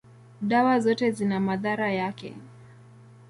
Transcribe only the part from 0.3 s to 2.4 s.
dawa zote zina madhara yake.